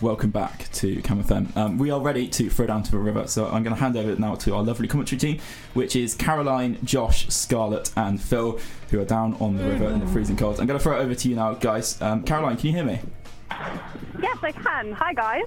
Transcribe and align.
Welcome 0.00 0.30
back 0.30 0.70
to 0.74 1.02
Cam 1.02 1.24
Um, 1.56 1.76
we 1.76 1.90
are 1.90 2.00
ready 2.00 2.28
to 2.28 2.48
throw 2.48 2.66
down 2.66 2.84
to 2.84 2.90
the 2.92 2.98
river, 2.98 3.26
so 3.26 3.46
I'm 3.46 3.64
going 3.64 3.74
to 3.74 3.80
hand 3.80 3.96
over 3.96 4.14
now 4.14 4.36
to 4.36 4.54
our 4.54 4.62
lovely 4.62 4.86
commentary 4.86 5.18
team, 5.18 5.40
which 5.74 5.96
is 5.96 6.14
Caroline, 6.14 6.78
Josh, 6.84 7.28
Scarlett, 7.28 7.90
and 7.96 8.20
Phil, 8.22 8.60
who 8.90 9.00
are 9.00 9.04
down 9.04 9.34
on 9.40 9.56
the 9.56 9.64
river 9.64 9.86
in 9.86 9.98
the 9.98 10.06
freezing 10.06 10.36
cold. 10.36 10.60
I'm 10.60 10.68
going 10.68 10.78
to 10.78 10.82
throw 10.82 11.00
it 11.00 11.02
over 11.02 11.16
to 11.16 11.28
you 11.28 11.34
now, 11.34 11.54
guys. 11.54 12.00
Um, 12.00 12.22
Caroline, 12.22 12.56
can 12.56 12.66
you 12.66 12.72
hear 12.74 12.84
me? 12.84 13.00
Yes, 14.20 14.38
I 14.40 14.52
can. 14.52 14.92
Hi, 14.92 15.12
guys. 15.14 15.46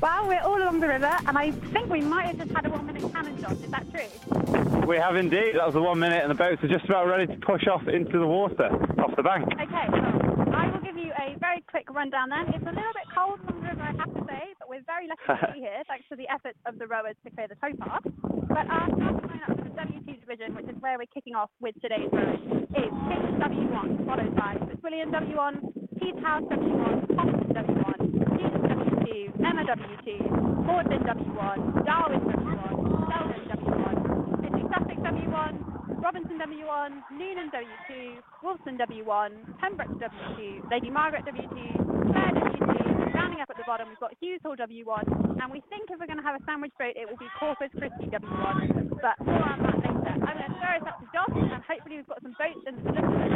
Well, 0.00 0.28
we're 0.28 0.40
all 0.42 0.62
along 0.62 0.78
the 0.78 0.88
river, 0.88 1.16
and 1.26 1.36
I 1.36 1.50
think 1.50 1.90
we 1.90 2.02
might 2.02 2.26
have 2.26 2.38
just 2.38 2.52
had 2.52 2.66
a 2.66 2.70
one-minute 2.70 3.12
cannon 3.12 3.40
shot. 3.40 3.52
Is 3.52 3.70
that 3.70 3.84
true? 3.90 4.86
We 4.86 4.96
have 4.96 5.16
indeed. 5.16 5.56
That 5.56 5.66
was 5.66 5.74
the 5.74 5.82
one 5.82 5.98
minute, 5.98 6.22
and 6.22 6.30
the 6.30 6.36
boats 6.36 6.62
are 6.62 6.68
just 6.68 6.84
about 6.84 7.08
ready 7.08 7.26
to 7.26 7.36
push 7.40 7.66
off 7.66 7.88
into 7.88 8.18
the 8.18 8.26
water, 8.26 8.68
off 9.00 9.16
the 9.16 9.22
bank. 9.24 9.44
Okay, 9.52 9.86
well, 9.90 10.54
I 10.54 10.70
will 10.70 10.80
give 10.80 10.96
you 10.96 11.12
a 11.18 11.36
very 11.38 11.62
quick 11.68 11.88
rundown 11.92 12.30
then. 12.30 12.48
It's 12.48 12.62
a 12.62 12.70
little 12.70 12.92
bit 12.94 13.06
cold 13.14 13.40
along 13.40 13.46
the 13.46 13.54
river, 13.54 13.61
I 13.82 13.92
have 13.98 14.14
to 14.14 14.22
say, 14.26 14.54
but 14.58 14.68
we're 14.68 14.86
very 14.86 15.06
lucky 15.08 15.26
to 15.26 15.52
be 15.52 15.60
here, 15.60 15.82
thanks 15.88 16.06
to 16.08 16.16
the 16.16 16.28
efforts 16.30 16.58
of 16.66 16.78
the 16.78 16.86
rowers 16.86 17.16
to 17.24 17.30
clear 17.30 17.48
the 17.48 17.56
towpath. 17.56 18.06
But 18.48 18.66
our 18.70 18.86
starting 18.86 19.26
lineup 19.26 19.58
for 19.58 19.64
the 19.66 19.74
W2 19.74 20.20
division, 20.20 20.54
which 20.54 20.68
is 20.70 20.76
where 20.80 20.98
we're 20.98 21.10
kicking 21.12 21.34
off 21.34 21.50
with 21.60 21.74
today's 21.82 22.10
race, 22.12 22.40
is 22.78 22.92
Kings 23.10 23.34
W1, 23.42 24.06
followed 24.06 24.34
by 24.36 24.56
Fitzwilliam 24.70 25.10
W1, 25.10 25.54
Peterhouse 25.98 26.46
W1, 26.50 27.06
Homerton 27.16 27.52
W1, 27.52 27.98
Jesus 28.38 28.62
W2, 28.70 29.08
Emma 29.42 29.62
W2, 29.66 30.08
Magdalene 30.62 31.04
W1, 31.04 31.84
Darwin 31.86 32.20
W1, 32.20 32.74
Selwyn 33.08 33.42
W1, 33.50 33.94
Sidney 34.42 34.64
Sussex 34.70 34.98
W1, 35.00 35.52
Robinson 36.02 36.38
W1, 36.38 36.90
Newnham 37.12 37.50
W2, 37.50 38.18
Wolfson 38.42 38.76
W1, 38.78 39.30
Pembroke 39.60 39.98
W2, 39.98 40.70
Lady 40.70 40.90
Margaret 40.90 41.24
W2, 41.24 41.56
Clare 42.12 42.32
W2, 42.32 43.01
rounding 43.14 43.40
up 43.40 43.50
at 43.50 43.56
the 43.56 43.64
bottom 43.66 43.88
we've 43.88 44.00
got 44.00 44.12
Hughes 44.20 44.40
Hall 44.44 44.56
W1, 44.56 45.40
and 45.42 45.52
we 45.52 45.62
think 45.68 45.90
if 45.90 46.00
we're 46.00 46.06
going 46.06 46.20
to 46.20 46.26
have 46.26 46.40
a 46.40 46.44
sandwich 46.44 46.72
boat 46.78 46.94
it 46.96 47.08
will 47.08 47.18
be 47.18 47.28
Corpus 47.38 47.70
Christi 47.76 48.10
W1, 48.10 48.90
but 49.00 49.16
more 49.24 49.48
on 49.48 49.62
that 49.62 49.76
later. 49.80 50.12
I'm 50.22 50.36
going 50.36 50.50
to 50.50 50.56
throw 50.58 50.72
us 50.80 50.86
up 50.88 50.98
to 51.00 51.06
Josh, 51.12 51.36
and 51.36 51.62
hopefully 51.64 51.96
we've 51.96 52.08
got 52.08 52.22
some 52.22 52.34
boats 52.38 52.64
and 52.66 52.76
some 52.82 52.94
listeners. 52.94 53.32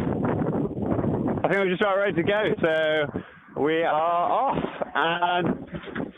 I 1.45 1.49
think 1.49 1.59
we're 1.61 1.71
just 1.71 1.83
about 1.83 1.99
ready 1.99 2.15
to 2.15 2.27
go, 2.27 2.43
so 2.59 3.61
we 3.63 3.83
are 3.83 4.27
off. 4.33 4.65
And 4.95 5.67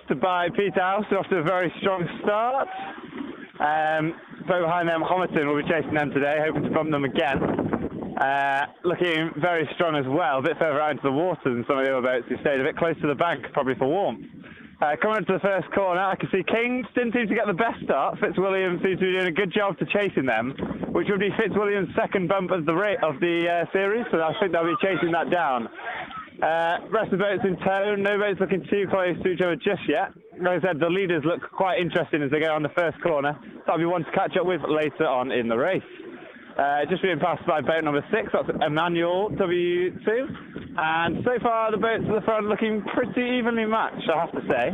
to 0.08 0.14
buy 0.14 0.48
Peterhouse, 0.54 1.04
they're 1.10 1.18
off 1.18 1.28
to 1.28 1.36
a 1.36 1.42
very 1.42 1.72
strong 1.80 2.06
start. 2.22 2.68
Um, 3.60 4.14
boat 4.46 4.62
behind 4.62 4.88
them, 4.88 5.02
Homerton, 5.02 5.46
will 5.46 5.60
be 5.60 5.68
chasing 5.68 5.94
them 5.94 6.10
today, 6.10 6.38
hoping 6.40 6.62
to 6.62 6.70
bump 6.70 6.90
them 6.90 7.04
again. 7.04 7.67
Uh, 8.18 8.66
looking 8.82 9.30
very 9.38 9.68
strong 9.74 9.94
as 9.94 10.06
well, 10.10 10.40
a 10.40 10.42
bit 10.42 10.58
further 10.58 10.80
out 10.80 10.90
into 10.90 11.04
the 11.04 11.12
water 11.12 11.54
than 11.54 11.64
some 11.68 11.78
of 11.78 11.86
the 11.86 11.92
other 11.92 12.02
boats 12.02 12.26
who 12.28 12.34
stayed 12.42 12.58
a 12.58 12.64
bit 12.64 12.76
close 12.76 12.98
to 13.00 13.06
the 13.06 13.14
bank, 13.14 13.46
probably 13.52 13.76
for 13.76 13.86
warmth. 13.86 14.26
Uh, 14.82 14.94
coming 15.02 15.18
into 15.18 15.34
the 15.34 15.42
first 15.42 15.70
corner, 15.70 16.00
I 16.00 16.16
can 16.16 16.28
see 16.30 16.42
Kings 16.42 16.86
didn't 16.94 17.14
seem 17.14 17.28
to 17.30 17.34
get 17.34 17.46
the 17.46 17.54
best 17.54 17.78
start. 17.82 18.18
Fitzwilliam 18.18 18.82
seems 18.82 18.98
to 18.98 19.06
be 19.06 19.12
doing 19.14 19.26
a 19.26 19.34
good 19.34 19.54
job 19.54 19.78
to 19.78 19.86
chasing 19.86 20.26
them, 20.26 20.50
which 20.90 21.06
would 21.10 21.22
be 21.22 21.30
Fitzwilliam's 21.38 21.94
second 21.94 22.26
bump 22.26 22.50
of 22.50 22.66
the 22.66 22.74
rate 22.74 22.98
of 23.02 23.18
the 23.22 23.46
uh, 23.46 23.70
series, 23.70 24.06
so 24.10 24.18
I 24.18 24.34
think 24.38 24.50
they'll 24.50 24.66
be 24.66 24.78
chasing 24.82 25.14
that 25.14 25.30
down. 25.30 25.68
Uh, 26.42 26.90
rest 26.90 27.10
of 27.14 27.18
the 27.18 27.26
boats 27.26 27.42
in 27.42 27.58
tow. 27.62 27.94
No 27.98 28.18
boats 28.18 28.38
looking 28.38 28.66
too 28.70 28.86
close 28.90 29.14
to 29.22 29.28
each 29.30 29.42
other 29.42 29.54
just 29.54 29.82
yet. 29.88 30.10
Like 30.38 30.62
I 30.62 30.70
said, 30.70 30.78
the 30.78 30.90
leaders 30.90 31.22
look 31.26 31.42
quite 31.50 31.78
interesting 31.78 32.22
as 32.22 32.30
they 32.30 32.38
go 32.38 32.54
on 32.54 32.62
the 32.62 32.74
first 32.78 33.02
corner. 33.02 33.38
That'll 33.66 33.78
be 33.78 33.86
one 33.86 34.04
to 34.04 34.10
catch 34.10 34.36
up 34.38 34.46
with 34.46 34.62
later 34.62 35.06
on 35.06 35.30
in 35.30 35.48
the 35.48 35.56
race. 35.58 35.82
Uh, 36.58 36.84
just 36.90 37.02
being 37.02 37.20
passed 37.20 37.46
by 37.46 37.60
boat 37.60 37.84
number 37.84 38.04
six, 38.10 38.30
that's 38.32 38.48
Emmanuel 38.66 39.30
W2. 39.30 40.08
And 40.76 41.24
so 41.24 41.38
far, 41.40 41.70
the 41.70 41.76
boats 41.76 42.02
at 42.08 42.14
the 42.14 42.20
front 42.24 42.46
looking 42.46 42.82
pretty 42.94 43.38
evenly 43.38 43.64
matched, 43.64 44.10
I 44.10 44.18
have 44.18 44.32
to 44.32 44.42
say. 44.50 44.66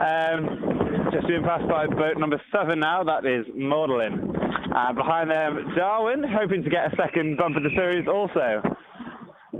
Um, 0.00 1.10
just 1.12 1.28
being 1.28 1.42
passed 1.44 1.68
by 1.68 1.86
boat 1.86 2.16
number 2.16 2.40
seven 2.50 2.80
now, 2.80 3.04
that 3.04 3.26
is 3.26 3.44
Magdalene. 3.54 4.32
Uh, 4.74 4.92
behind 4.94 5.30
them, 5.30 5.74
Darwin, 5.76 6.24
hoping 6.24 6.64
to 6.64 6.70
get 6.70 6.92
a 6.92 6.96
second 6.96 7.36
bump 7.36 7.56
of 7.56 7.62
the 7.62 7.70
series 7.76 8.08
also. 8.08 8.62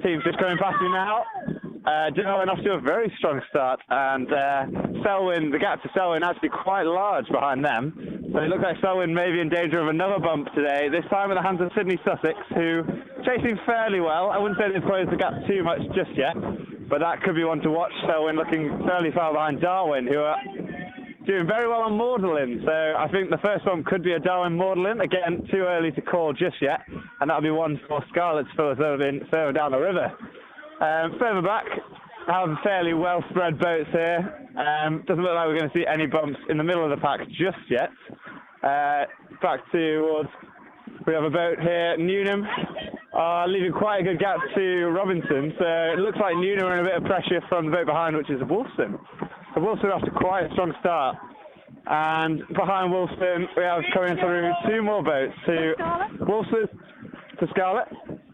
Team's 0.02 0.24
just 0.24 0.38
coming 0.38 0.56
past 0.56 0.80
me 0.80 0.88
now. 0.88 1.22
Uh, 1.84 2.10
Darwin 2.10 2.48
off 2.48 2.62
to 2.62 2.78
a 2.78 2.80
very 2.80 3.12
strong 3.18 3.40
start, 3.50 3.80
and 3.88 4.30
uh, 4.32 5.02
Selwyn, 5.02 5.50
the 5.50 5.58
gap 5.58 5.82
to 5.82 5.90
Selwyn 5.94 6.22
actually 6.22 6.50
quite 6.50 6.86
large 6.86 7.26
behind 7.26 7.64
them. 7.64 7.90
So 8.32 8.38
it 8.38 8.48
looks 8.48 8.62
like 8.62 8.76
Selwyn 8.80 9.12
may 9.12 9.32
be 9.32 9.40
in 9.40 9.48
danger 9.48 9.80
of 9.80 9.88
another 9.88 10.20
bump 10.20 10.46
today, 10.54 10.86
this 10.88 11.02
time 11.10 11.32
at 11.32 11.34
the 11.34 11.42
hands 11.42 11.60
of 11.60 11.72
Sidney 11.76 11.98
Sussex, 12.06 12.38
who 12.54 12.86
chasing 13.26 13.58
fairly 13.66 13.98
well. 13.98 14.30
I 14.30 14.38
wouldn't 14.38 14.60
say 14.60 14.70
they've 14.70 14.86
closed 14.86 15.10
the 15.10 15.16
gap 15.16 15.34
too 15.50 15.64
much 15.64 15.82
just 15.90 16.14
yet, 16.14 16.38
but 16.88 17.00
that 17.00 17.20
could 17.22 17.34
be 17.34 17.42
one 17.42 17.58
to 17.66 17.70
watch. 17.70 17.92
Selwyn 18.06 18.36
looking 18.36 18.70
fairly 18.86 19.10
far 19.10 19.32
behind 19.32 19.60
Darwin, 19.60 20.06
who 20.06 20.20
are 20.22 20.38
doing 21.26 21.50
very 21.50 21.66
well 21.66 21.82
on 21.82 21.98
Magdalene. 21.98 22.62
So 22.64 22.70
I 22.70 23.10
think 23.10 23.30
the 23.30 23.42
first 23.42 23.66
one 23.66 23.82
could 23.82 24.04
be 24.04 24.12
a 24.12 24.20
Darwin 24.20 24.56
Magdalene. 24.56 25.00
Again, 25.00 25.48
too 25.50 25.66
early 25.66 25.90
to 25.92 26.00
call 26.00 26.32
just 26.32 26.62
yet, 26.62 26.86
and 27.18 27.28
that'll 27.28 27.42
be 27.42 27.50
one 27.50 27.80
for 27.88 28.04
fill 28.14 28.38
us 28.38 28.46
further 28.56 29.52
down 29.52 29.72
the 29.72 29.78
river. 29.78 30.14
Um, 30.82 31.14
further 31.20 31.42
back, 31.42 31.64
have 32.26 32.48
fairly 32.64 32.92
well 32.92 33.22
spread 33.30 33.56
boats 33.60 33.88
here. 33.92 34.48
Um, 34.58 35.04
doesn't 35.06 35.22
look 35.22 35.34
like 35.34 35.46
we're 35.46 35.58
going 35.58 35.70
to 35.70 35.78
see 35.78 35.86
any 35.86 36.06
bumps 36.06 36.40
in 36.48 36.56
the 36.58 36.64
middle 36.64 36.82
of 36.82 36.90
the 36.90 37.00
pack 37.00 37.20
just 37.28 37.62
yet. 37.70 37.90
Uh, 38.64 39.04
back 39.40 39.60
towards, 39.70 40.28
we 41.06 41.14
have 41.14 41.22
a 41.22 41.30
boat 41.30 41.60
here, 41.60 41.96
Newnham, 41.98 42.44
uh, 43.16 43.46
leaving 43.46 43.70
quite 43.70 44.00
a 44.00 44.02
good 44.02 44.18
gap 44.18 44.38
to 44.56 44.86
Robinson. 44.86 45.54
So 45.56 45.64
it 45.94 46.00
looks 46.00 46.18
like 46.20 46.34
Newnham 46.34 46.66
are 46.66 46.78
in 46.80 46.86
a 46.86 46.88
bit 46.88 46.96
of 46.96 47.04
pressure 47.04 47.40
from 47.48 47.66
the 47.66 47.70
boat 47.70 47.86
behind, 47.86 48.16
which 48.16 48.30
is 48.30 48.40
Wolfson. 48.40 48.98
So 49.54 49.60
Wolfson 49.60 49.94
after 49.94 50.10
quite 50.10 50.46
a 50.46 50.52
strong 50.52 50.72
start. 50.80 51.16
And 51.86 52.42
behind 52.48 52.92
Wolfson, 52.92 53.46
we 53.56 53.62
have 53.62 53.82
coming 53.94 54.16
through 54.16 54.50
two 54.68 54.82
more 54.82 55.02
boats 55.04 55.34
to 55.46 55.74
Wolfson, 56.26 56.66
to 57.38 57.46
Scarlett. 57.50 57.88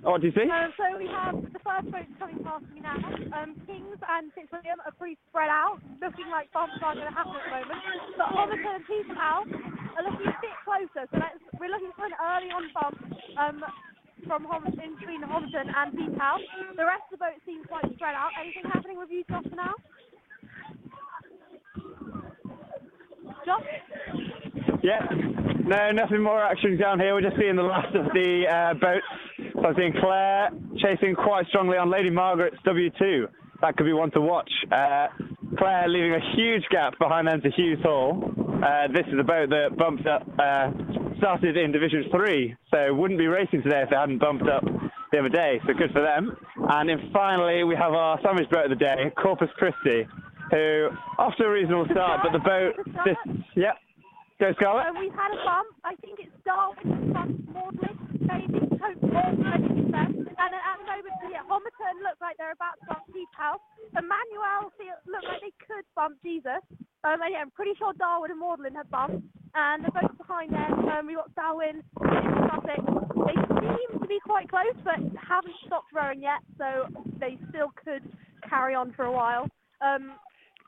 What 0.08 0.24
do 0.24 0.32
you 0.32 0.32
see? 0.32 0.48
Um, 0.48 0.72
so 0.72 0.88
we 0.96 1.04
have 1.12 1.36
the 1.52 1.60
first 1.60 1.84
boat 1.92 2.08
coming 2.16 2.40
past 2.40 2.64
me 2.72 2.80
now. 2.80 2.96
Um, 3.36 3.60
Kings 3.68 4.00
and 4.00 4.32
Fitzwilliam 4.32 4.80
are 4.88 4.96
pretty 4.96 5.20
spread 5.28 5.52
out, 5.52 5.84
looking 6.00 6.32
like 6.32 6.48
bumps 6.56 6.80
aren't 6.80 7.04
going 7.04 7.12
to 7.12 7.16
happen 7.16 7.36
at 7.36 7.44
the 7.44 7.52
moment. 7.52 7.80
But 8.16 8.32
Homerton 8.32 8.72
and 8.72 8.84
Peterhouse 8.88 9.52
are 9.52 10.04
looking 10.08 10.32
a 10.32 10.38
bit 10.40 10.56
closer, 10.64 11.04
so 11.12 11.20
we're 11.60 11.68
looking 11.68 11.92
for 11.92 12.08
an 12.08 12.16
early 12.16 12.48
on 12.48 12.64
bump 12.72 12.96
um, 13.36 13.60
from 14.24 14.48
Homerton, 14.48 14.80
in 14.80 14.96
between 14.96 15.20
Homerton 15.28 15.68
and 15.68 15.92
Peterhouse. 15.92 16.40
The 16.72 16.88
rest 16.88 17.04
of 17.12 17.20
the 17.20 17.28
boats 17.28 17.44
seem 17.44 17.68
quite 17.68 17.84
spread 17.92 18.16
out. 18.16 18.32
Anything 18.40 18.64
happening 18.64 18.96
with 18.96 19.12
you, 19.12 19.28
Josh, 19.28 19.44
for 19.44 19.60
now? 19.60 19.76
Josh? 23.44 23.68
Yeah. 24.80 25.04
No, 25.68 25.92
nothing 25.92 26.24
more 26.24 26.40
action 26.40 26.80
down 26.80 26.98
here. 26.98 27.12
We're 27.12 27.28
just 27.28 27.36
seeing 27.36 27.56
the 27.56 27.68
last 27.68 27.92
of 27.92 28.08
the 28.16 28.48
uh, 28.48 28.72
boats. 28.80 29.04
So 29.60 29.68
I'm 29.68 29.74
seeing 29.76 29.92
Clare 30.00 30.50
chasing 30.78 31.14
quite 31.16 31.46
strongly 31.48 31.76
on 31.76 31.90
Lady 31.90 32.10
Margaret's 32.10 32.56
W2. 32.64 33.26
That 33.60 33.76
could 33.76 33.86
be 33.86 33.92
one 33.92 34.12
to 34.12 34.20
watch. 34.20 34.50
Uh, 34.70 35.08
Clare 35.58 35.88
leaving 35.88 36.14
a 36.14 36.36
huge 36.36 36.62
gap 36.70 36.94
behind 37.00 37.26
them 37.26 37.40
to 37.40 37.50
Hughes 37.50 37.80
Hall. 37.82 38.22
Uh, 38.64 38.86
this 38.92 39.06
is 39.08 39.18
a 39.18 39.24
boat 39.24 39.50
that 39.50 39.76
bumped 39.76 40.06
up, 40.06 40.22
uh, 40.38 40.70
started 41.18 41.56
in 41.56 41.72
Division 41.72 42.04
3, 42.10 42.54
so 42.70 42.94
wouldn't 42.94 43.18
be 43.18 43.26
racing 43.26 43.62
today 43.62 43.82
if 43.82 43.90
they 43.90 43.96
hadn't 43.96 44.18
bumped 44.18 44.48
up 44.48 44.62
the 45.10 45.18
other 45.18 45.28
day, 45.28 45.60
so 45.66 45.72
good 45.74 45.90
for 45.92 46.02
them. 46.02 46.36
And 46.70 46.88
then 46.88 47.10
finally, 47.12 47.64
we 47.64 47.74
have 47.74 47.92
our 47.94 48.20
sandwich 48.22 48.48
boat 48.50 48.70
of 48.70 48.70
the 48.70 48.76
day, 48.76 49.10
Corpus 49.20 49.48
Christi, 49.56 50.06
who, 50.50 50.88
to 51.38 51.44
a 51.44 51.50
reasonable 51.50 51.86
start, 51.90 52.20
but 52.22 52.32
the 52.32 52.44
boat, 52.44 52.74
this, 53.04 53.16
yeah, 53.56 53.72
go 54.38 54.52
Scarlett. 54.54 54.86
Um, 54.86 54.98
we've 54.98 55.12
had 55.12 55.34
a 55.34 55.42
bump. 55.44 55.68
I 55.84 55.94
think 55.96 56.20
it's 56.20 56.34
Darwin 56.44 57.12
bump 57.12 57.38
Magdalene, 57.52 57.98
maybe 58.20 58.68
Hope 58.78 59.02
Morgan, 59.02 59.46
I 59.46 59.58
think 59.58 59.78
it's 59.82 59.92
them. 59.92 60.12
And 60.14 60.50
then 60.54 60.62
at 60.62 60.76
the 60.78 60.86
moment, 60.86 61.14
yeah, 61.30 61.42
Homerton 61.50 61.94
looks 62.02 62.20
like 62.20 62.36
they're 62.38 62.47
about 62.58 62.74
to 62.82 62.86
bump 62.90 63.06
Peterhouse. 63.14 63.62
Emmanuel 63.94 64.74
feel, 64.74 64.98
look 65.06 65.22
like 65.22 65.40
they 65.40 65.54
could 65.62 65.86
bump 65.94 66.18
Jesus. 66.26 66.58
Um, 67.06 67.22
and 67.22 67.30
yeah, 67.30 67.46
I'm 67.46 67.54
pretty 67.54 67.78
sure 67.78 67.94
Darwin 67.94 68.34
and 68.34 68.42
Magdalene 68.42 68.74
have 68.74 68.90
bumped. 68.90 69.22
And 69.54 69.86
the 69.86 69.94
boats 69.94 70.18
behind 70.18 70.50
them, 70.50 70.90
um, 70.90 71.06
we've 71.06 71.16
got 71.16 71.30
Selwyn, 71.38 71.86
Sussex. 72.50 72.82
They 72.82 73.38
seem 73.38 73.90
to 74.02 74.08
be 74.10 74.18
quite 74.26 74.50
close, 74.50 74.76
but 74.82 74.98
haven't 75.16 75.54
stopped 75.66 75.94
rowing 75.94 76.20
yet, 76.20 76.42
so 76.58 76.90
they 77.22 77.38
still 77.48 77.70
could 77.78 78.02
carry 78.48 78.74
on 78.74 78.92
for 78.92 79.06
a 79.06 79.12
while. 79.12 79.46
Um, 79.80 80.12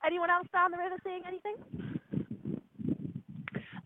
anyone 0.06 0.30
else 0.30 0.46
down 0.52 0.70
the 0.70 0.78
river 0.78 0.96
seeing 1.04 1.22
anything? 1.26 1.58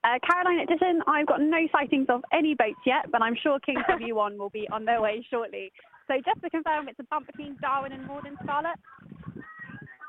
Uh, 0.05 0.19
Caroline 0.21 0.61
Edition, 0.61 1.01
I've 1.07 1.27
got 1.27 1.41
no 1.41 1.67
sightings 1.73 2.07
of 2.11 2.23
any 2.33 2.55
boats 2.55 2.81
yet, 2.85 3.11
but 3.11 3.23
I'm 3.23 3.37
sure 3.43 3.59
Kings 3.61 3.81
W1 3.89 4.37
will 4.37 4.51
be 4.51 4.69
on 4.71 4.85
their 4.85 5.01
way 5.01 5.27
shortly. 5.31 5.73
So 6.09 6.15
just 6.25 6.41
to 6.43 6.51
confirm, 6.51 6.89
it's 6.89 7.01
a 7.01 7.05
bump 7.05 7.27
between 7.27 7.57
Darwin 7.61 7.93
and 7.93 8.07
Magdalene 8.07 8.37
Scarlett. 8.43 8.79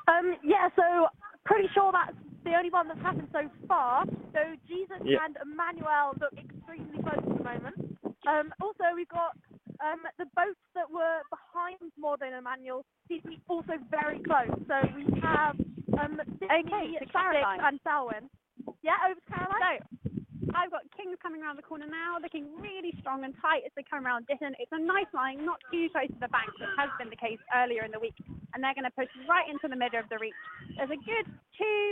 Um, 0.08 0.36
yeah, 0.44 0.70
so 0.76 1.08
pretty 1.46 1.68
sure 1.74 1.92
that's 1.92 2.16
the 2.44 2.54
only 2.54 2.70
one 2.70 2.88
that's 2.88 3.02
happened 3.02 3.30
so 3.32 3.50
far. 3.68 4.06
So 4.34 4.42
Jesus 4.68 5.02
Yeah. 5.04 5.24
and 5.26 5.38
Emmanuel 5.42 6.14
look 6.20 6.34
extremely 6.38 7.02
close 7.02 7.18
at 7.18 7.38
the 7.38 7.44
moment. 7.44 7.76
Um, 8.28 8.54
also, 8.62 8.84
we've 8.94 9.10
got 9.10 9.38
um, 9.82 10.02
the 10.18 10.26
boats 10.36 10.60
that 10.76 10.90
were 10.90 11.22
behind 11.30 11.80
Magdalene 11.98 12.34
and 12.34 12.46
Emmanuel 12.46 12.86
seem 13.08 13.22
to 13.22 13.28
be 13.30 13.40
also 13.48 13.74
very 13.90 14.20
close. 14.20 14.52
So 14.68 14.76
we 14.96 15.06
have 15.22 15.56
Um, 15.98 16.20
Okay, 16.44 16.98
to 17.00 17.06
Caroline. 17.08 17.60
and 17.64 17.80
Selwyn. 17.84 18.30
Yeah, 18.84 18.98
over 19.08 19.16
to 19.16 19.30
Caroline. 19.32 19.80
So, 19.80 19.95
I've 20.56 20.72
got 20.72 20.88
Kings 20.96 21.20
coming 21.20 21.44
around 21.44 21.60
the 21.60 21.68
corner 21.68 21.86
now, 21.86 22.16
looking 22.24 22.48
really 22.64 22.96
strong 23.04 23.28
and 23.28 23.36
tight 23.44 23.68
as 23.68 23.76
they 23.76 23.84
come 23.84 24.08
around 24.08 24.26
Ditton. 24.32 24.56
It's 24.56 24.72
a 24.72 24.80
nice 24.80 25.12
line, 25.12 25.44
not 25.44 25.60
too 25.68 25.92
close 25.92 26.08
to 26.08 26.20
the 26.24 26.32
bank, 26.32 26.48
which 26.56 26.72
has 26.80 26.88
been 26.96 27.12
the 27.12 27.20
case 27.20 27.40
earlier 27.52 27.84
in 27.84 27.92
the 27.92 28.00
week, 28.00 28.16
and 28.56 28.64
they're 28.64 28.74
going 28.74 28.88
to 28.88 28.96
push 28.96 29.12
right 29.28 29.46
into 29.52 29.68
the 29.68 29.76
middle 29.76 30.00
of 30.00 30.08
the 30.08 30.16
reach. 30.16 30.38
There's 30.80 30.96
a 30.96 31.02
good 31.04 31.28
two, 31.60 31.84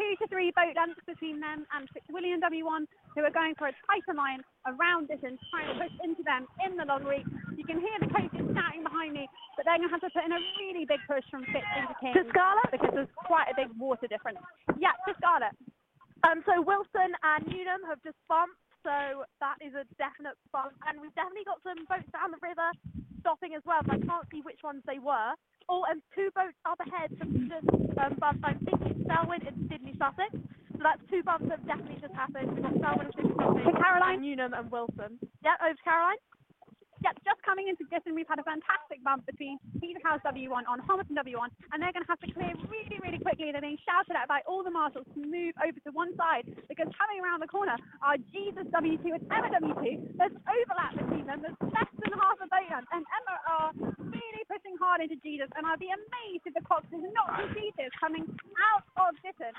two 0.00 0.12
to 0.18 0.24
three 0.32 0.48
boat 0.56 0.72
lengths 0.72 1.04
between 1.04 1.36
them 1.36 1.68
and 1.76 1.84
Fitzwilliam 1.92 2.40
W1, 2.40 2.88
who 3.12 3.20
are 3.28 3.34
going 3.34 3.52
for 3.60 3.68
a 3.68 3.74
tighter 3.84 4.16
line 4.16 4.40
around 4.64 5.12
Ditton, 5.12 5.36
trying 5.52 5.68
to 5.68 5.76
push 5.76 5.94
into 6.00 6.24
them 6.24 6.48
in 6.64 6.80
the 6.80 6.88
long 6.88 7.04
reach. 7.04 7.28
You 7.60 7.68
can 7.68 7.76
hear 7.76 7.92
the 8.00 8.08
coaches 8.08 8.48
shouting 8.56 8.82
behind 8.88 9.12
me, 9.12 9.28
but 9.54 9.68
they're 9.68 9.76
going 9.76 9.92
to 9.92 9.92
have 9.92 10.00
to 10.00 10.10
put 10.10 10.24
in 10.24 10.32
a 10.32 10.40
really 10.56 10.88
big 10.88 11.04
push 11.04 11.28
from 11.28 11.44
Fitz 11.52 11.68
into 11.76 11.92
Kings 12.00 12.16
To 12.16 12.24
Scarlett? 12.32 12.72
because 12.72 12.92
there's 12.96 13.14
quite 13.28 13.52
a 13.52 13.54
big 13.54 13.68
water 13.76 14.08
difference. 14.08 14.40
Yeah, 14.80 14.96
to 15.04 15.12
Scarlett. 15.20 15.52
Um, 16.22 16.42
so 16.46 16.62
Wolfson 16.62 17.10
and 17.22 17.42
Newnham 17.50 17.82
have 17.90 17.98
just 18.06 18.18
bumped, 18.30 18.58
so 18.86 19.26
that 19.42 19.58
is 19.58 19.74
a 19.74 19.82
definite 19.98 20.38
bump. 20.54 20.74
And 20.86 21.02
we've 21.02 21.14
definitely 21.18 21.46
got 21.46 21.58
some 21.66 21.82
boats 21.90 22.06
down 22.14 22.30
the 22.30 22.42
river 22.42 22.70
stopping 23.22 23.54
as 23.54 23.62
well, 23.66 23.82
but 23.86 23.98
I 23.98 24.02
can't 24.02 24.26
see 24.30 24.42
which 24.42 24.62
ones 24.62 24.82
they 24.86 24.98
were. 24.98 25.34
Oh, 25.70 25.86
and 25.90 26.02
two 26.14 26.30
boats 26.34 26.58
up 26.66 26.78
ahead 26.82 27.10
have 27.18 27.30
just 27.50 27.66
um, 27.98 28.18
bumped. 28.18 28.42
I'm 28.42 28.58
thinking 28.62 29.06
Selwyn 29.06 29.42
and 29.46 29.66
Sidney 29.70 29.94
Sussex. 29.98 30.30
So 30.74 30.82
that's 30.82 31.02
two 31.10 31.22
bumps 31.22 31.46
that 31.50 31.62
have 31.62 31.66
definitely 31.66 32.02
just 32.02 32.14
happened. 32.14 32.54
We've 32.54 32.66
got 32.66 32.74
Selwyn 32.78 33.06
and 33.06 33.14
Sidney 33.14 33.34
Sussex. 33.38 33.66
To 33.66 33.74
Caroline. 33.78 34.18
And 34.18 34.26
Newnham 34.26 34.52
and 34.54 34.66
Wolfson. 34.70 35.18
Yeah, 35.42 35.58
over 35.62 35.74
to 35.74 35.84
Caroline. 35.86 36.22
Yep, 37.02 37.18
just 37.26 37.42
coming 37.42 37.66
into 37.66 37.82
Ditton, 37.90 38.14
we've 38.14 38.30
had 38.30 38.38
a 38.38 38.46
fantastic 38.46 39.02
bump 39.02 39.26
between 39.26 39.58
Peterhouse 39.82 40.22
W1 40.22 40.70
on 40.70 40.78
Homerton 40.86 41.18
W1, 41.18 41.50
and 41.74 41.82
they're 41.82 41.90
going 41.90 42.06
to 42.06 42.12
have 42.14 42.22
to 42.22 42.30
clear 42.30 42.54
really, 42.70 42.98
really 43.02 43.18
quickly. 43.18 43.50
They're 43.50 43.64
being 43.64 43.80
shouted 43.82 44.14
at 44.14 44.30
by 44.30 44.46
all 44.46 44.62
the 44.62 44.70
marshals 44.70 45.10
to 45.10 45.18
move 45.18 45.50
over 45.58 45.74
to 45.82 45.90
one 45.90 46.14
side 46.14 46.46
because 46.70 46.86
coming 46.94 47.18
around 47.18 47.42
the 47.42 47.50
corner 47.50 47.74
are 48.06 48.14
Jesus 48.30 48.70
W2 48.70 49.02
and 49.18 49.22
Emma 49.34 49.50
W2. 49.50 50.14
There's 50.14 50.36
overlap 50.46 50.94
between 50.94 51.26
them. 51.26 51.42
There's 51.42 51.58
less 51.74 51.90
than 51.98 52.14
half 52.14 52.38
a 52.38 52.46
boat 52.46 52.70
and 52.70 53.02
Emma 53.02 53.34
are 53.50 53.70
really 53.98 54.42
pushing 54.46 54.78
hard 54.78 55.02
into 55.02 55.18
Jesus, 55.20 55.50
and 55.58 55.66
I'd 55.66 55.82
be 55.82 55.90
amazed 55.90 56.46
if 56.46 56.54
the 56.54 56.62
Cox 56.62 56.86
is 56.94 57.02
not 57.10 57.34
completed 57.34 57.90
coming 57.98 58.24
out 58.62 58.86
of 58.94 59.18
Ditton. 59.26 59.50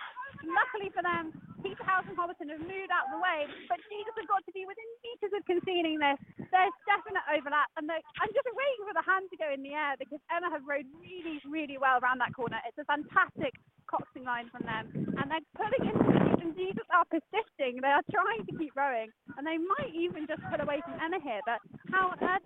Luckily 0.47 0.89
for 0.95 1.03
them, 1.03 1.35
Peterhouse 1.59 2.07
and 2.07 2.15
Homerton 2.15 2.51
have 2.51 2.63
moved 2.63 2.91
out 2.91 3.11
of 3.11 3.19
the 3.19 3.21
way, 3.23 3.47
but 3.67 3.79
Jesus 3.91 4.13
have 4.15 4.27
got 4.27 4.43
to 4.47 4.51
be 4.51 4.63
within 4.67 4.87
meters 5.03 5.33
of 5.35 5.43
conceding 5.47 5.99
this. 5.99 6.19
There's 6.53 6.77
definite 6.85 7.25
overlap, 7.33 7.65
and 7.81 7.89
I'm 7.89 8.29
just 8.29 8.45
waiting 8.53 8.85
for 8.85 8.93
the 8.93 9.01
hand 9.01 9.25
to 9.33 9.37
go 9.41 9.49
in 9.49 9.65
the 9.65 9.73
air 9.73 9.97
because 9.97 10.21
Emma 10.29 10.53
have 10.53 10.61
rowed 10.69 10.85
really, 11.01 11.41
really 11.49 11.81
well 11.81 11.97
around 11.97 12.21
that 12.21 12.37
corner. 12.37 12.61
It's 12.69 12.77
a 12.77 12.85
fantastic 12.85 13.57
coxing 13.89 14.21
line 14.21 14.53
from 14.53 14.61
them, 14.69 14.85
and 15.17 15.25
they're 15.33 15.49
pulling 15.57 15.89
into 15.89 16.05
the 16.05 16.23
and 16.43 16.53
Jesus 16.53 16.85
are 16.93 17.09
persisting. 17.09 17.81
They 17.81 17.89
are 17.89 18.05
trying 18.13 18.45
to 18.45 18.53
keep 18.53 18.75
rowing, 18.77 19.09
and 19.33 19.47
they 19.47 19.57
might 19.57 19.97
even 19.97 20.27
just 20.29 20.45
pull 20.45 20.61
away 20.61 20.83
from 20.85 20.93
Emma 21.01 21.17
here, 21.23 21.41
but 21.47 21.57
how 21.89 22.13
on 22.13 22.21
earth 22.21 22.45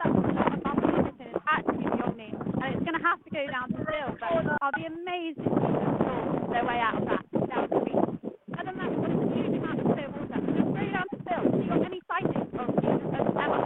bump 0.63 0.79
position 0.79 1.33
is 1.33 1.41
actually 1.49 1.83
beyond 1.91 2.15
me, 2.15 2.31
and 2.31 2.67
it's 2.71 2.85
going 2.87 2.95
to 2.95 3.03
have 3.03 3.19
to 3.19 3.31
go 3.33 3.43
down 3.51 3.67
to 3.75 3.79
Phil, 3.83 4.09
but 4.23 4.55
I'll 4.63 4.71
be 4.77 4.87
amazed 4.87 5.43
if 5.43 5.51
pull 5.51 6.47
their 6.55 6.63
way 6.63 6.79
out 6.79 7.01
of 7.01 7.11
that, 7.11 7.23
down 7.51 7.67
to 7.75 7.79
me. 7.83 7.91
Other 8.55 8.71
than 8.71 8.79
that, 8.79 8.87
we've 8.87 9.03
got 9.03 9.19
a 9.19 9.35
huge 9.35 9.55
amount 9.57 9.83
of 9.83 9.85
clear 9.91 10.09
water. 10.15 10.39
Just 10.47 10.71
go 10.71 10.83
down 10.95 11.07
to 11.11 11.17
Phil. 11.27 11.43
Have 11.43 11.59
you 11.59 11.67
got 11.67 11.83
any 11.83 11.99
sightings 12.07 12.55
of 12.55 12.71
Jesus 12.79 13.11
and 13.11 13.27
Emma? 13.35 13.59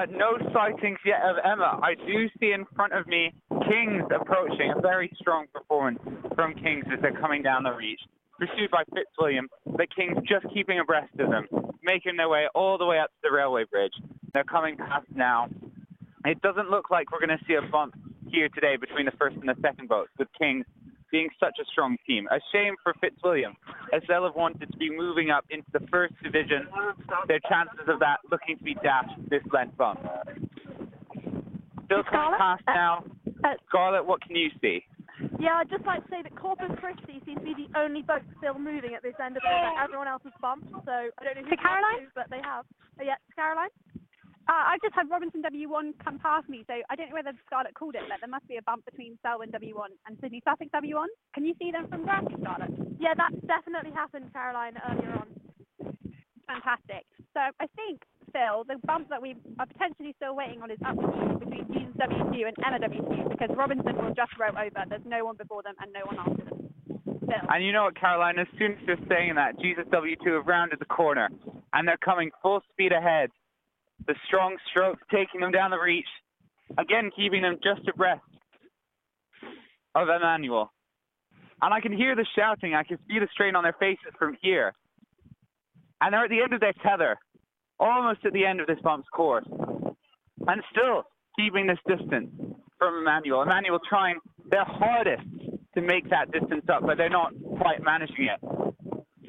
Uh, 0.00 0.06
no 0.12 0.38
sightings 0.54 0.98
yet 1.04 1.20
of 1.22 1.36
Emma. 1.44 1.78
I 1.82 1.94
do 1.94 2.28
see 2.40 2.52
in 2.52 2.64
front 2.74 2.94
of 2.94 3.06
me 3.06 3.34
Kings 3.68 4.04
approaching. 4.14 4.72
A 4.74 4.80
very 4.80 5.12
strong 5.20 5.44
performance 5.52 5.98
from 6.34 6.54
Kings 6.54 6.84
as 6.90 7.00
they're 7.02 7.20
coming 7.20 7.42
down 7.42 7.64
the 7.64 7.72
reach. 7.72 8.00
Pursued 8.38 8.70
by 8.70 8.82
Fitzwilliam, 8.94 9.48
the 9.66 9.86
Kings 9.94 10.16
just 10.26 10.46
keeping 10.54 10.78
abreast 10.78 11.12
of 11.18 11.28
them, 11.28 11.46
making 11.82 12.16
their 12.16 12.30
way 12.30 12.46
all 12.54 12.78
the 12.78 12.86
way 12.86 12.98
up 12.98 13.10
to 13.10 13.16
the 13.24 13.30
railway 13.30 13.64
bridge. 13.70 13.92
They're 14.32 14.44
coming 14.44 14.78
past 14.78 15.06
now. 15.14 15.48
It 16.24 16.40
doesn't 16.40 16.70
look 16.70 16.90
like 16.90 17.12
we're 17.12 17.26
going 17.26 17.36
to 17.38 17.44
see 17.46 17.54
a 17.54 17.70
bump 17.70 17.94
here 18.30 18.48
today 18.48 18.76
between 18.76 19.04
the 19.04 19.12
first 19.18 19.36
and 19.36 19.48
the 19.48 19.56
second 19.60 19.90
boats, 19.90 20.12
with 20.18 20.28
Kings 20.40 20.64
being 21.10 21.28
such 21.38 21.56
a 21.60 21.64
strong 21.72 21.96
team. 22.06 22.26
A 22.30 22.38
shame 22.52 22.74
for 22.82 22.94
Fitzwilliam, 23.00 23.54
as 23.92 24.02
they'll 24.08 24.24
have 24.24 24.34
wanted 24.36 24.70
to 24.70 24.76
be 24.78 24.90
moving 24.90 25.30
up 25.30 25.44
into 25.50 25.66
the 25.72 25.80
first 25.90 26.14
division. 26.22 26.66
Their 27.28 27.40
chances 27.48 27.86
of 27.88 27.98
that 28.00 28.18
looking 28.30 28.56
to 28.58 28.64
be 28.64 28.74
dashed 28.74 29.18
this 29.28 29.42
length 29.52 29.76
bump. 29.76 30.00
Scarlett? 31.88 32.38
past 32.38 32.62
now. 32.66 33.04
Uh, 33.42 33.54
Scarlett, 33.68 34.06
what 34.06 34.20
can 34.22 34.36
you 34.36 34.48
see? 34.60 34.84
Yeah, 35.38 35.60
I'd 35.60 35.68
just 35.68 35.84
like 35.84 36.04
to 36.04 36.10
say 36.10 36.22
that 36.22 36.34
Corpus 36.36 36.70
Christi 36.80 37.20
seems 37.26 37.38
to 37.40 37.44
be 37.44 37.52
the 37.52 37.68
only 37.78 38.00
boat 38.02 38.22
still 38.38 38.58
moving 38.58 38.94
at 38.94 39.02
this 39.02 39.12
end 39.22 39.36
of 39.36 39.42
the 39.42 39.48
river. 39.52 39.72
Everyone 39.82 40.08
else 40.08 40.22
has 40.24 40.32
bumped, 40.40 40.70
so 40.70 40.92
I 40.92 41.20
don't 41.20 41.36
know 41.36 41.44
who 41.44 41.50
To 41.50 41.56
Caroline? 41.60 42.08
to, 42.08 42.12
but 42.14 42.30
they 42.30 42.40
have. 42.40 42.64
Oh, 43.00 43.04
yeah, 43.04 43.20
Caroline? 43.36 43.68
Uh, 44.50 44.74
I've 44.74 44.82
just 44.82 44.98
had 44.98 45.06
Robinson 45.06 45.46
W1 45.46 45.94
come 46.02 46.18
past 46.18 46.48
me, 46.50 46.66
so 46.66 46.74
I 46.90 46.98
don't 46.98 47.14
know 47.14 47.22
whether 47.22 47.30
Scarlett 47.46 47.78
called 47.78 47.94
it, 47.94 48.02
but 48.10 48.18
there 48.18 48.28
must 48.28 48.50
be 48.50 48.58
a 48.58 48.66
bump 48.66 48.82
between 48.82 49.14
Selwyn 49.22 49.54
W1 49.54 49.94
and 50.10 50.18
Sidney 50.18 50.42
Sussex 50.42 50.66
W1. 50.74 51.06
Can 51.38 51.46
you 51.46 51.54
see 51.62 51.70
them 51.70 51.86
from 51.86 52.02
Grafton, 52.02 52.34
Scarlett? 52.42 52.74
Yeah, 52.98 53.14
that 53.14 53.30
definitely 53.46 53.94
happened, 53.94 54.26
Caroline, 54.34 54.74
earlier 54.90 55.14
on. 55.22 55.30
Fantastic. 56.50 57.06
So 57.30 57.38
I 57.38 57.70
think, 57.78 58.02
Phil, 58.34 58.66
the 58.66 58.82
bump 58.82 59.06
that 59.14 59.22
we 59.22 59.38
are 59.62 59.70
potentially 59.70 60.18
still 60.18 60.34
waiting 60.34 60.66
on 60.66 60.74
is 60.74 60.82
up 60.82 60.98
between 60.98 61.70
Jesus 61.70 61.94
W2 62.02 62.50
and 62.50 62.56
Emma 62.66 62.82
W2 62.82 63.30
because 63.30 63.54
Robinson 63.54 63.94
will 64.02 64.14
just 64.18 64.34
row 64.34 64.50
over. 64.50 64.82
There's 64.90 65.06
no 65.06 65.30
one 65.30 65.38
before 65.38 65.62
them 65.62 65.78
and 65.78 65.94
no 65.94 66.02
one 66.10 66.18
after 66.18 66.42
them. 66.42 66.58
Phil. 67.22 67.46
And 67.54 67.62
you 67.62 67.70
know 67.70 67.86
what, 67.86 67.94
Caroline? 67.94 68.42
As 68.42 68.50
soon 68.58 68.72
as 68.72 68.78
you're 68.82 69.06
saying 69.06 69.38
that, 69.38 69.62
Jesus 69.62 69.86
W2 69.94 70.42
have 70.42 70.46
rounded 70.50 70.80
the 70.80 70.90
corner, 70.90 71.30
and 71.72 71.86
they're 71.86 72.02
coming 72.02 72.34
full 72.42 72.62
speed 72.74 72.90
ahead. 72.90 73.30
The 74.06 74.14
strong 74.26 74.56
strokes 74.70 75.02
taking 75.10 75.40
them 75.40 75.52
down 75.52 75.70
the 75.70 75.78
reach, 75.78 76.06
again 76.78 77.10
keeping 77.14 77.42
them 77.42 77.58
just 77.62 77.86
abreast 77.88 78.22
of 79.94 80.08
Emmanuel. 80.08 80.72
And 81.62 81.74
I 81.74 81.80
can 81.80 81.92
hear 81.92 82.16
the 82.16 82.26
shouting. 82.36 82.74
I 82.74 82.82
can 82.82 82.98
see 83.08 83.18
the 83.18 83.28
strain 83.32 83.54
on 83.54 83.64
their 83.64 83.76
faces 83.78 84.12
from 84.18 84.36
here. 84.40 84.72
And 86.00 86.14
they're 86.14 86.24
at 86.24 86.30
the 86.30 86.42
end 86.42 86.54
of 86.54 86.60
their 86.60 86.72
tether, 86.82 87.18
almost 87.78 88.24
at 88.24 88.32
the 88.32 88.46
end 88.46 88.60
of 88.60 88.66
this 88.66 88.78
bump's 88.82 89.08
course, 89.14 89.44
and 89.48 90.62
still 90.70 91.04
keeping 91.36 91.66
this 91.66 91.78
distance 91.86 92.30
from 92.78 92.98
Emmanuel. 92.98 93.42
Emmanuel 93.42 93.78
trying 93.86 94.18
their 94.50 94.64
hardest 94.64 95.22
to 95.74 95.82
make 95.82 96.08
that 96.08 96.32
distance 96.32 96.64
up, 96.72 96.82
but 96.84 96.96
they're 96.96 97.10
not 97.10 97.32
quite 97.58 97.82
managing 97.82 98.28
it. 98.28 98.40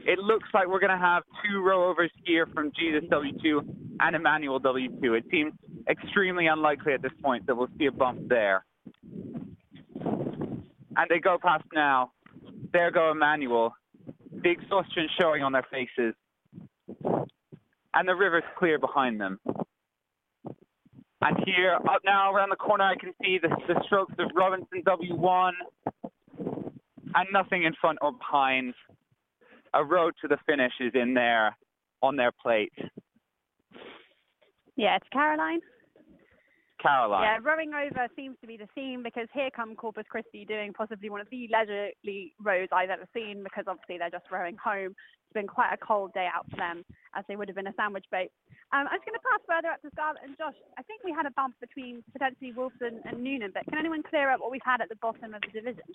It 0.06 0.20
looks 0.20 0.48
like 0.54 0.68
we're 0.68 0.80
going 0.80 0.98
to 0.98 0.98
have 0.98 1.24
two 1.44 1.60
rowovers 1.60 2.10
here 2.26 2.48
from 2.54 2.72
Jesus 2.80 3.04
W2 3.10 3.81
and 4.02 4.16
Emmanuel 4.16 4.60
W2. 4.60 5.18
It 5.18 5.26
seems 5.32 5.54
extremely 5.90 6.48
unlikely 6.48 6.94
at 6.94 7.02
this 7.02 7.12
point 7.22 7.46
that 7.48 7.56
we'll 7.56 7.70
see 7.78 7.86
a 7.86 7.92
bump 7.92 8.28
there. 8.28 8.66
And 10.04 11.10
they 11.10 11.20
go 11.20 11.38
past 11.42 11.64
now. 11.74 12.12
There 12.74 12.92
go 12.92 13.12
Emmanuel. 13.12 13.74
The 14.44 14.50
exhaustion 14.50 15.08
showing 15.20 15.44
on 15.44 15.52
their 15.52 15.66
faces. 15.72 16.16
And 17.94 18.08
the 18.08 18.16
river's 18.16 18.44
clear 18.58 18.80
behind 18.80 19.20
them. 19.20 19.40
And 21.24 21.38
here, 21.46 21.76
up 21.76 22.02
now 22.04 22.34
around 22.34 22.50
the 22.50 22.56
corner, 22.56 22.84
I 22.84 22.96
can 22.96 23.14
see 23.24 23.38
the, 23.40 23.50
the 23.68 23.80
strokes 23.86 24.14
of 24.18 24.32
Robinson 24.36 24.82
W1 24.84 25.52
and 27.14 27.28
nothing 27.32 27.64
in 27.64 27.74
front 27.80 28.00
or 28.02 28.14
behind. 28.14 28.74
A 29.74 29.84
road 29.84 30.14
to 30.22 30.28
the 30.28 30.38
finish 30.48 30.74
is 30.80 30.92
in 30.96 31.14
there 31.14 31.56
on 32.02 32.16
their 32.16 32.32
plate. 32.32 32.74
Yeah, 34.82 34.98
it's 34.98 35.06
Caroline. 35.14 35.62
Caroline. 36.82 37.22
Yeah, 37.22 37.38
rowing 37.46 37.70
over 37.78 38.10
seems 38.16 38.34
to 38.42 38.48
be 38.48 38.58
the 38.58 38.66
theme 38.74 39.04
because 39.04 39.28
here 39.32 39.54
come 39.56 39.76
Corpus 39.76 40.10
Christi 40.10 40.44
doing 40.44 40.74
possibly 40.74 41.08
one 41.08 41.22
of 41.22 41.30
the 41.30 41.48
leisurely 41.54 42.34
rows 42.42 42.68
I've 42.74 42.90
ever 42.90 43.06
seen 43.14 43.44
because 43.44 43.66
obviously 43.68 44.00
they're 44.00 44.10
just 44.10 44.26
rowing 44.34 44.58
home. 44.58 44.98
It's 44.98 45.38
been 45.38 45.46
quite 45.46 45.70
a 45.72 45.78
cold 45.78 46.14
day 46.14 46.26
out 46.26 46.50
for 46.50 46.58
them 46.58 46.82
as 47.14 47.24
they 47.28 47.36
would 47.36 47.48
have 47.48 47.56
been 47.56 47.68
a 47.68 47.78
sandwich 47.78 48.06
boat. 48.10 48.34
Um, 48.74 48.90
I 48.90 48.98
was 48.98 49.06
going 49.06 49.14
to 49.14 49.22
pass 49.22 49.46
further 49.46 49.70
up 49.70 49.86
to 49.86 49.94
Scarlett 49.94 50.26
and 50.26 50.34
Josh. 50.36 50.58
I 50.80 50.82
think 50.82 51.04
we 51.06 51.14
had 51.14 51.28
a 51.28 51.32
bump 51.38 51.54
between 51.62 52.02
potentially 52.12 52.50
Wolfson 52.50 53.06
and 53.06 53.22
Newnham, 53.22 53.52
but 53.54 53.70
can 53.70 53.78
anyone 53.78 54.02
clear 54.02 54.32
up 54.32 54.42
what 54.42 54.50
we've 54.50 54.66
had 54.66 54.82
at 54.82 54.90
the 54.90 54.98
bottom 54.98 55.38
of 55.38 55.46
the 55.46 55.54
division? 55.54 55.86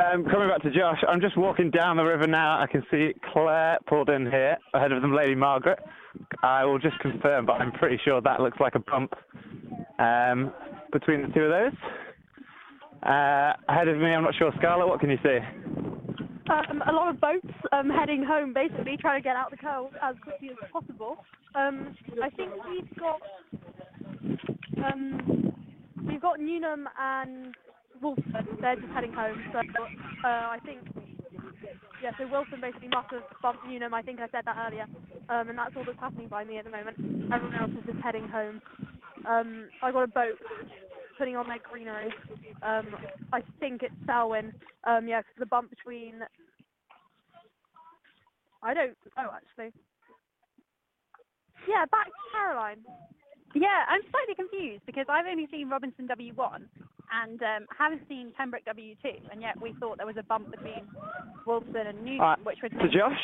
Um, 0.00 0.24
coming 0.24 0.48
back 0.48 0.62
to 0.62 0.70
Josh, 0.70 1.04
I'm 1.06 1.20
just 1.20 1.36
walking 1.36 1.70
down 1.70 1.98
the 1.98 2.04
river 2.04 2.26
now. 2.26 2.60
I 2.60 2.66
can 2.66 2.82
see 2.90 3.12
Clare 3.32 3.76
pulled 3.86 4.08
in 4.08 4.24
here 4.24 4.56
ahead 4.72 4.92
of 4.92 5.02
them, 5.02 5.12
Lady 5.12 5.34
Margaret. 5.34 5.80
I 6.42 6.64
will 6.64 6.78
just 6.78 6.98
confirm, 7.00 7.46
but 7.46 7.54
I'm 7.54 7.72
pretty 7.72 7.98
sure 8.04 8.20
that 8.20 8.40
looks 8.40 8.58
like 8.60 8.74
a 8.74 8.78
bump 8.80 9.12
um, 9.98 10.52
between 10.92 11.22
the 11.22 11.28
two 11.28 11.40
of 11.40 11.50
those. 11.50 11.78
Uh, 13.02 13.52
ahead 13.68 13.88
of 13.88 13.98
me, 13.98 14.06
I'm 14.06 14.22
not 14.22 14.34
sure. 14.34 14.52
Scarlett, 14.58 14.88
what 14.88 15.00
can 15.00 15.10
you 15.10 15.18
see? 15.22 15.38
Um, 16.48 16.82
a 16.88 16.92
lot 16.92 17.08
of 17.08 17.20
boats 17.20 17.46
um, 17.72 17.90
heading 17.90 18.24
home, 18.24 18.52
basically 18.52 18.96
trying 18.96 19.20
to 19.20 19.24
get 19.24 19.36
out 19.36 19.50
the 19.50 19.56
cold 19.56 19.92
as 20.02 20.14
quickly 20.22 20.50
as 20.50 20.70
possible. 20.72 21.16
Um, 21.54 21.96
I 22.22 22.30
think 22.30 22.52
we've 22.68 22.98
got 22.98 23.20
um, 24.84 25.54
we've 26.06 26.20
got 26.20 26.38
Newnham 26.38 26.88
and 26.98 27.54
Wolfson. 28.02 28.60
They're 28.60 28.76
just 28.76 28.92
heading 28.92 29.12
home. 29.12 29.42
So 29.52 29.58
uh, 29.58 29.64
I 30.24 30.58
think, 30.64 30.80
yeah, 32.02 32.10
so 32.18 32.24
Wolfson 32.24 32.60
basically 32.60 32.88
must 32.88 33.10
have 33.12 33.22
bumped 33.42 33.66
Newnham. 33.66 33.94
I 33.94 34.02
think 34.02 34.20
I 34.20 34.28
said 34.28 34.44
that 34.44 34.56
earlier. 34.66 34.86
Um, 35.28 35.48
and 35.48 35.58
that's 35.58 35.74
all 35.76 35.82
that's 35.84 35.98
happening 35.98 36.28
by 36.28 36.44
me 36.44 36.58
at 36.58 36.64
the 36.64 36.70
moment. 36.70 36.96
Everyone 37.32 37.56
else 37.56 37.70
is 37.72 37.84
just 37.86 37.98
heading 38.04 38.28
home. 38.28 38.60
Um, 39.26 39.68
I 39.82 39.90
got 39.90 40.02
a 40.04 40.06
boat 40.06 40.38
putting 41.18 41.36
on 41.36 41.48
their 41.48 41.58
greenery. 41.58 42.12
Um, 42.62 42.94
I 43.32 43.42
think 43.58 43.82
it's 43.82 43.94
Selwyn. 44.06 44.52
Um, 44.84 45.08
yeah, 45.08 45.22
'cause 45.22 45.34
the 45.38 45.46
bump 45.46 45.70
between. 45.70 46.22
I 48.62 48.74
don't 48.74 48.96
know 49.16 49.30
actually. 49.34 49.72
Yeah, 51.68 51.84
back 51.90 52.06
to 52.06 52.12
Caroline. 52.32 52.84
Yeah, 53.54 53.84
I'm 53.88 54.02
slightly 54.10 54.34
confused 54.34 54.84
because 54.86 55.06
I've 55.08 55.26
only 55.26 55.46
seen 55.50 55.68
Robinson 55.68 56.06
W1 56.06 56.68
and 57.12 57.42
um, 57.42 57.66
haven't 57.76 58.06
seen 58.08 58.32
Pembroke 58.36 58.64
W2, 58.66 59.30
and 59.32 59.40
yet 59.40 59.60
we 59.60 59.72
thought 59.80 59.96
there 59.96 60.06
was 60.06 60.16
a 60.18 60.22
bump 60.22 60.50
between 60.50 60.86
Wolfson 61.46 61.86
and 61.88 62.04
Newnham, 62.04 62.20
Uh, 62.22 62.36
which 62.44 62.58
would 62.62 62.72
To 62.72 62.78
make 62.78 62.90
Josh. 62.92 63.18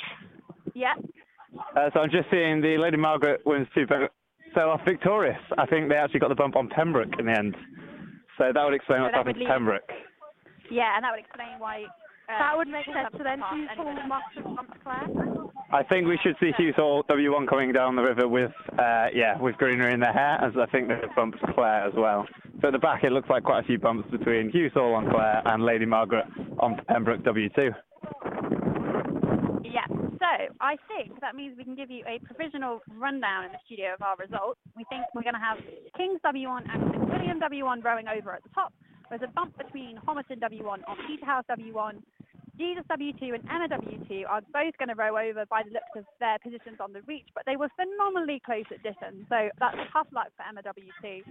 yeah. 0.74 0.94
Uh, 1.76 1.90
so 1.94 2.00
I'm 2.00 2.10
just 2.10 2.30
seeing 2.30 2.60
the 2.60 2.76
Lady 2.78 2.96
Margaret 2.96 3.40
Women's 3.44 3.68
Two 3.74 3.86
boat 3.86 4.10
sail 4.54 4.68
off 4.70 4.80
victorious. 4.84 5.38
I 5.58 5.66
think 5.66 5.88
they 5.88 5.96
actually 5.96 6.20
got 6.20 6.28
the 6.28 6.34
bump 6.34 6.56
on 6.56 6.68
Pembroke 6.68 7.18
in 7.18 7.26
the 7.26 7.32
end. 7.38 7.56
So 8.38 8.50
that 8.52 8.64
would 8.64 8.74
explain 8.74 8.98
So 9.00 9.02
what's 9.04 9.14
happened 9.14 9.38
to 9.38 9.46
Pembroke. 9.46 9.90
Yeah, 10.70 10.94
and 10.96 11.04
that 11.04 11.10
would 11.12 11.20
explain 11.20 11.58
why. 11.58 11.84
Uh, 12.28 12.38
That 12.38 12.56
would 12.56 12.68
make 12.68 12.84
sense. 12.86 12.96
hasn't 12.96 13.18
So 13.18 13.24
then 13.24 13.40
passed 13.40 13.54
Hughes 13.56 13.68
anybody. 13.72 14.00
Hall 14.00 14.08
must 14.08 14.24
have 14.36 14.44
bumped 14.56 14.84
Clare. 14.84 15.42
I 15.72 15.82
think 15.82 16.06
we 16.06 16.18
should 16.22 16.36
see 16.38 16.52
Hughes 16.56 16.74
Hall 16.76 17.02
W1 17.08 17.48
coming 17.48 17.72
down 17.72 17.96
the 17.96 18.02
river 18.02 18.28
with, 18.28 18.52
uh, 18.78 19.06
yeah, 19.14 19.40
with 19.40 19.56
greenery 19.56 19.92
in 19.94 20.00
their 20.00 20.12
hair, 20.12 20.38
as 20.42 20.52
I 20.56 20.66
think 20.66 20.88
they've 20.88 21.14
bumped 21.16 21.40
Clare 21.54 21.86
as 21.86 21.94
well. 21.94 22.26
So 22.60 22.68
at 22.68 22.72
the 22.72 22.78
back, 22.78 23.04
it 23.04 23.12
looks 23.12 23.28
like 23.30 23.42
quite 23.44 23.60
a 23.64 23.66
few 23.66 23.78
bumps 23.78 24.08
between 24.10 24.50
Hughes 24.50 24.72
Hall 24.74 24.94
on 24.94 25.08
Clare 25.10 25.42
and 25.46 25.64
Lady 25.64 25.86
Margaret 25.86 26.26
on 26.58 26.78
Pembroke 26.88 27.22
W2. 27.22 27.74
So 30.22 30.54
I 30.62 30.78
think 30.86 31.18
that 31.18 31.34
means 31.34 31.58
we 31.58 31.64
can 31.64 31.74
give 31.74 31.90
you 31.90 32.06
a 32.06 32.22
provisional 32.22 32.78
rundown 32.94 33.44
in 33.46 33.50
the 33.50 33.58
studio 33.66 33.98
of 33.98 34.02
our 34.06 34.14
results. 34.22 34.60
We 34.78 34.86
think 34.86 35.02
we're 35.18 35.26
going 35.26 35.34
to 35.34 35.42
have 35.42 35.58
Kings 35.98 36.22
W1 36.22 36.62
and 36.70 37.10
William 37.10 37.42
W1 37.42 37.82
rowing 37.82 38.06
over 38.06 38.30
at 38.30 38.46
the 38.46 38.54
top. 38.54 38.72
There's 39.10 39.26
a 39.26 39.32
bump 39.34 39.58
between 39.58 39.98
Homerton 40.06 40.38
W1 40.38 40.86
on 40.86 40.96
Peterhouse 41.10 41.42
W1. 41.50 41.98
Jesus 42.54 42.84
W2 42.86 43.34
and 43.34 43.42
Emma 43.50 43.66
W2 43.66 44.22
are 44.30 44.42
both 44.54 44.78
going 44.78 44.94
to 44.94 44.94
row 44.94 45.18
over 45.18 45.42
by 45.50 45.66
the 45.66 45.74
looks 45.74 45.90
of 45.96 46.06
their 46.20 46.38
positions 46.38 46.78
on 46.78 46.92
the 46.92 47.02
reach, 47.10 47.26
but 47.34 47.42
they 47.44 47.56
were 47.56 47.68
phenomenally 47.74 48.40
close 48.46 48.68
at 48.70 48.78
Ditton, 48.86 49.26
so 49.28 49.50
that's 49.58 49.76
tough 49.92 50.06
luck 50.14 50.30
for 50.38 50.46
Emma 50.46 50.62
W2. 50.62 51.26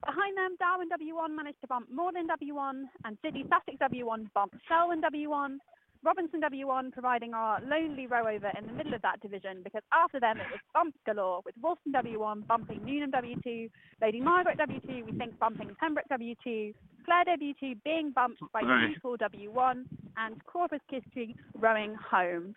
Behind 0.00 0.32
them, 0.38 0.56
Darwin 0.56 0.88
W1 0.88 1.36
managed 1.36 1.60
to 1.60 1.66
bump 1.66 1.92
Magdalene 1.92 2.28
W1, 2.32 2.88
and 3.04 3.18
Sidney 3.20 3.44
Sussex 3.52 3.76
W1 3.82 4.32
bumped 4.32 4.56
Selwyn 4.66 5.02
W1. 5.02 5.58
Robinson 6.02 6.40
W1 6.40 6.92
providing 6.92 7.34
our 7.34 7.60
lonely 7.68 8.06
row 8.06 8.22
over 8.26 8.50
in 8.58 8.66
the 8.66 8.72
middle 8.72 8.94
of 8.94 9.02
that 9.02 9.20
division 9.20 9.60
because 9.62 9.82
after 9.92 10.18
them 10.18 10.38
it 10.38 10.46
was 10.50 10.60
bumps 10.72 10.96
galore 11.04 11.42
with 11.44 11.54
Wolfson 11.62 11.92
W1 11.94 12.46
bumping 12.46 12.80
Newnham 12.84 13.10
W2, 13.12 13.70
Lady 14.00 14.20
Margaret 14.20 14.58
W2 14.58 15.04
we 15.04 15.12
think 15.18 15.38
bumping 15.38 15.76
Pembroke 15.78 16.06
W2, 16.10 16.74
Clare 17.04 17.24
W2 17.36 17.82
being 17.84 18.12
bumped 18.12 18.40
by 18.52 18.60
Right. 18.60 18.88
Hughes 18.88 18.98
Hall 19.02 19.16
W1 19.18 19.84
and 20.16 20.44
Corpus 20.46 20.80
Christi 20.88 21.36
rowing 21.58 21.94
home. 21.94 22.54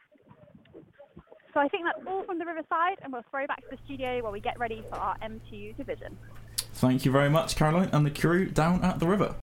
So 1.53 1.59
I 1.59 1.67
think 1.67 1.83
that's 1.83 2.07
all 2.07 2.23
from 2.23 2.39
the 2.39 2.45
Riverside 2.45 2.97
and 3.03 3.11
we'll 3.11 3.25
throw 3.29 3.45
back 3.45 3.61
to 3.69 3.75
the 3.75 3.77
studio 3.85 4.23
while 4.23 4.31
we 4.31 4.39
get 4.39 4.57
ready 4.57 4.83
for 4.89 4.95
our 4.95 5.17
M2 5.19 5.75
division. 5.75 6.17
Thank 6.75 7.03
you 7.03 7.11
very 7.11 7.29
much, 7.29 7.57
Caroline, 7.57 7.89
and 7.91 8.05
the 8.05 8.11
crew 8.11 8.45
down 8.45 8.83
at 8.83 8.99
the 8.99 9.07
river. 9.07 9.35